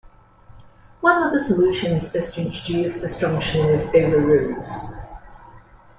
[1.01, 4.85] One of the solutions is to introduce disjunction with over rules.